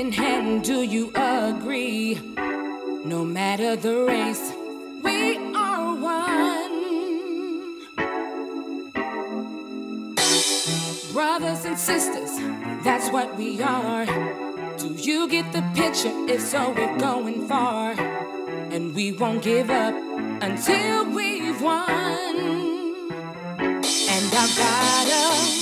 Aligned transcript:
in 0.00 0.12
hand. 0.12 0.64
Do 0.64 0.82
you 0.82 1.12
agree? 1.14 2.14
No 3.04 3.22
matter 3.22 3.76
the 3.76 3.96
race, 4.04 4.46
we 5.04 5.36
are 5.54 5.94
one. 5.94 6.76
Brothers 11.12 11.66
and 11.66 11.78
sisters, 11.78 12.32
that's 12.82 13.10
what 13.10 13.36
we 13.36 13.60
are. 13.60 14.06
Do 14.78 14.88
you 14.96 15.28
get 15.28 15.52
the 15.52 15.62
picture? 15.74 16.14
If 16.34 16.40
so, 16.40 16.70
we're 16.70 16.98
going 16.98 17.46
far. 17.46 17.92
And 18.74 18.94
we 18.94 19.12
won't 19.12 19.42
give 19.42 19.68
up 19.68 19.94
until 20.40 21.10
we've 21.10 21.60
won. 21.60 22.36
And 24.14 24.26
I've 24.42 24.56
got 24.56 25.08
a 25.08 25.59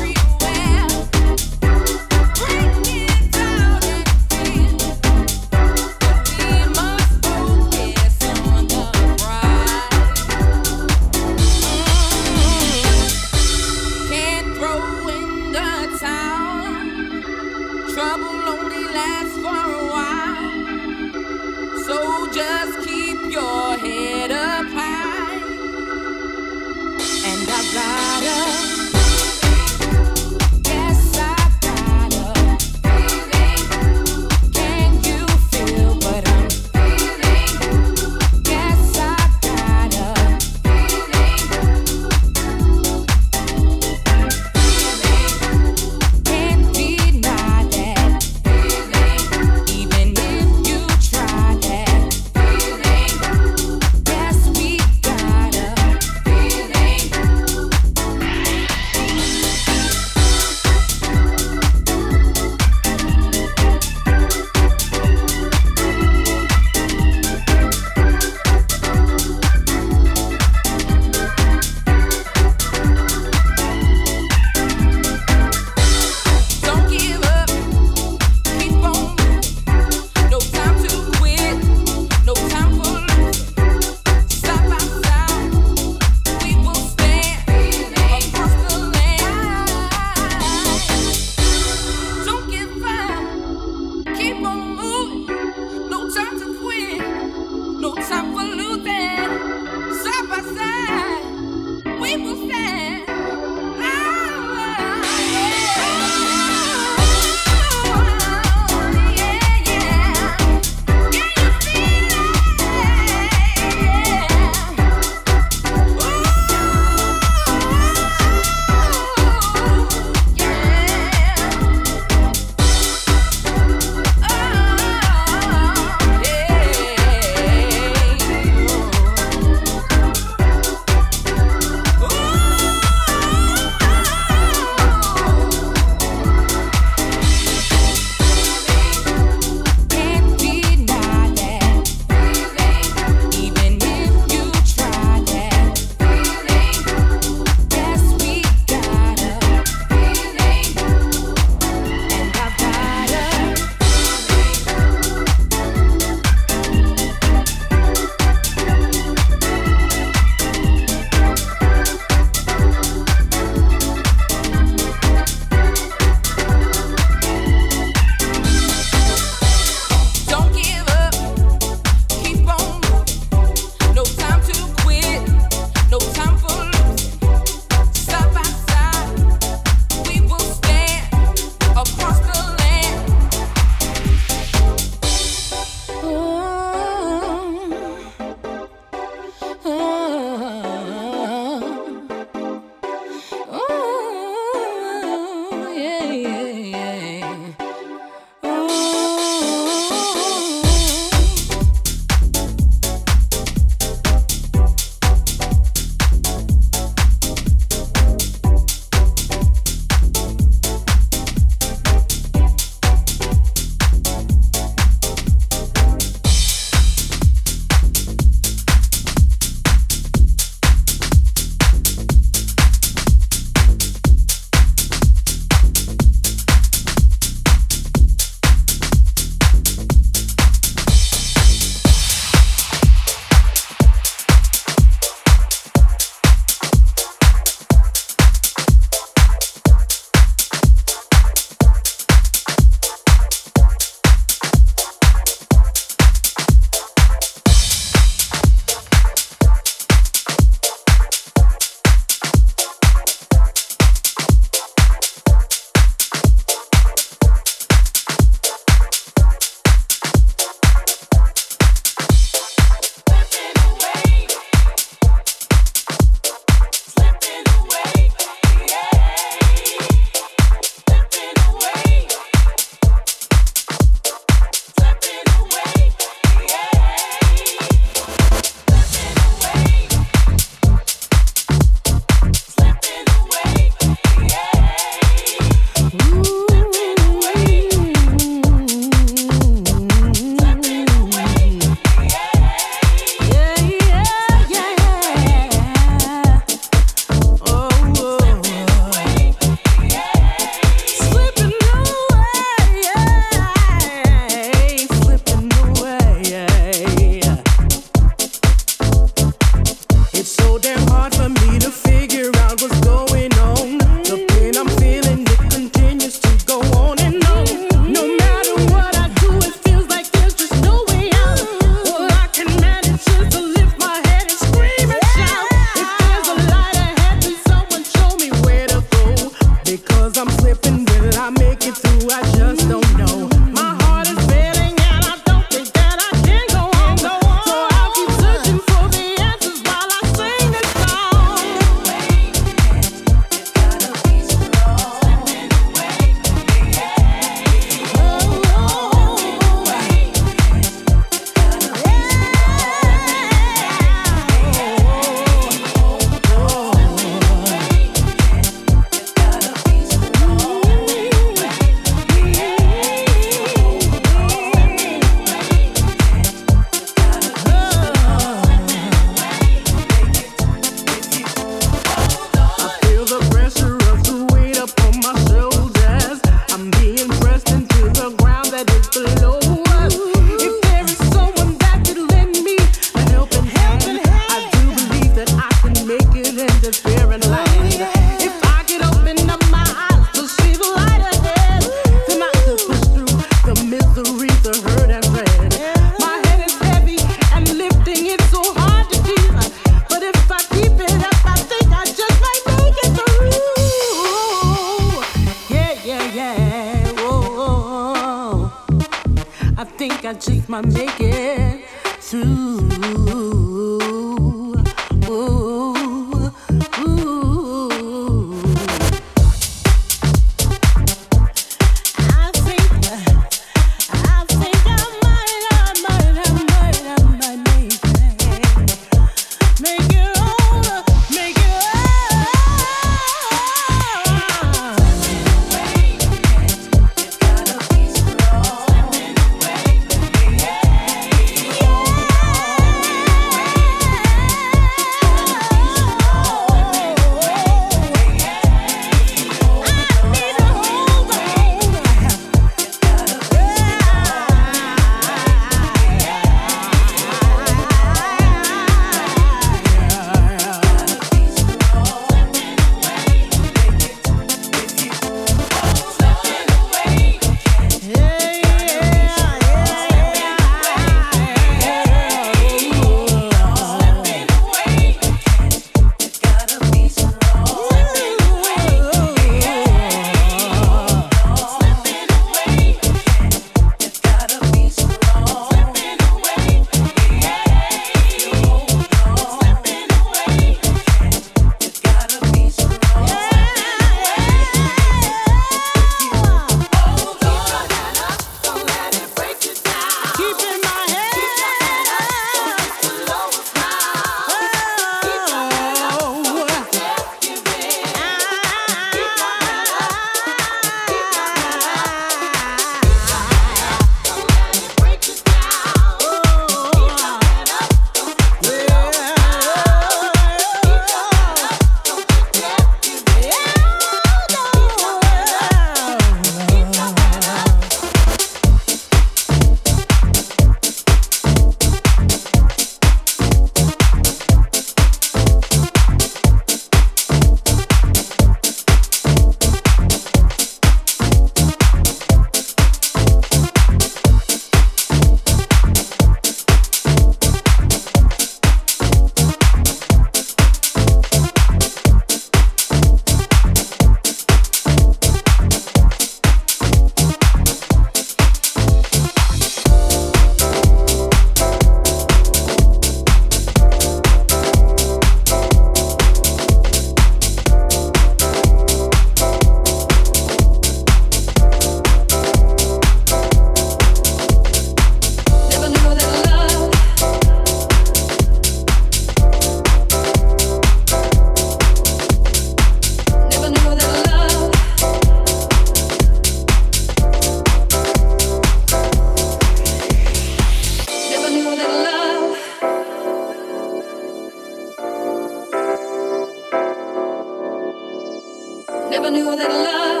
never 599.01 599.15
knew 599.15 599.35
that 599.35 599.49
love 599.49 600.00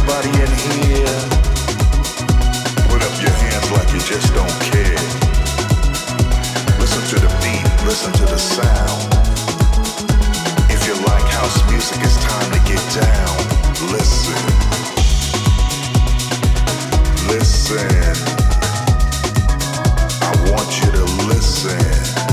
Everybody 0.00 0.28
in 0.40 0.52
here, 0.86 1.18
put 2.88 3.02
up 3.02 3.14
your 3.20 3.34
hands 3.34 3.70
like 3.72 3.92
you 3.92 3.98
just 3.98 4.32
don't 4.32 4.58
care. 4.62 4.94
Listen 6.78 7.02
to 7.10 7.26
the 7.26 7.28
beat, 7.42 7.66
listen 7.84 8.12
to 8.12 8.24
the 8.24 8.38
sound. 8.38 9.12
If 10.70 10.86
you 10.86 10.94
like 11.04 11.24
house 11.24 11.68
music, 11.70 11.98
it's 12.02 12.16
time 12.22 12.50
to 12.52 12.60
get 12.60 12.80
down. 12.94 13.36
Listen. 13.90 14.38
Listen. 17.28 18.14
I 20.22 20.50
want 20.50 20.80
you 20.80 20.92
to 20.92 21.04
listen. 21.26 22.27